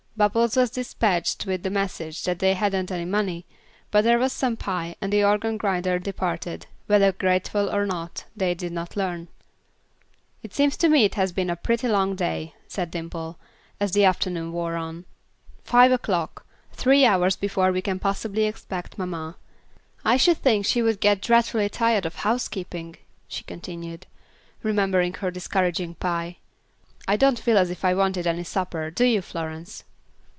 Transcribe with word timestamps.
Bubbles 0.17 0.55
was 0.55 0.69
despatched 0.69 1.47
with 1.47 1.63
the 1.63 1.71
message 1.71 2.25
that 2.25 2.37
they 2.37 2.53
hadn't 2.53 2.91
any 2.91 3.05
money, 3.05 3.43
but 3.89 4.03
there 4.03 4.19
was 4.19 4.31
some 4.31 4.55
pie, 4.55 4.95
and 5.01 5.11
the 5.11 5.23
organ 5.23 5.57
grinder 5.57 5.97
departed, 5.97 6.67
whether 6.85 7.11
grateful 7.11 7.73
or 7.73 7.87
not, 7.87 8.25
they 8.35 8.53
did 8.53 8.71
not 8.71 8.95
learn. 8.95 9.29
"It 10.43 10.53
seems 10.53 10.77
to 10.77 10.89
me 10.89 11.05
it 11.05 11.15
has 11.15 11.31
been 11.31 11.49
a 11.49 11.55
pretty 11.55 11.87
long 11.87 12.15
day," 12.15 12.53
said 12.67 12.91
Dimple, 12.91 13.39
as 13.79 13.93
the 13.93 14.05
afternoon 14.05 14.51
wore 14.53 14.75
on. 14.75 15.05
"Five 15.63 15.91
o'clock. 15.91 16.45
Three 16.73 17.03
hours 17.03 17.35
before 17.35 17.71
we 17.71 17.81
can 17.81 17.97
possibly 17.97 18.43
expect 18.43 18.99
mamma. 18.99 19.37
I 20.05 20.17
should 20.17 20.37
think 20.37 20.67
she 20.67 20.83
would 20.83 20.99
get 20.99 21.21
dreadfully 21.21 21.69
tired 21.69 22.05
of 22.05 22.15
housekeeping," 22.17 22.97
she 23.27 23.43
continued, 23.45 24.05
remembering 24.61 25.15
her 25.15 25.31
discouraging 25.31 25.95
pie. 25.95 26.37
"I 27.07 27.15
don't 27.17 27.39
feel 27.39 27.57
as 27.57 27.71
if 27.71 27.83
I 27.83 27.95
wanted 27.95 28.27
any 28.27 28.43
supper, 28.43 28.91
do 28.91 29.05
you, 29.05 29.23
Florence?" 29.23 29.83